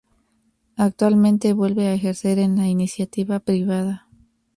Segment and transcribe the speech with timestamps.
[0.77, 4.07] Actualmente vuelve a ejercer en la Iniciativa Privada.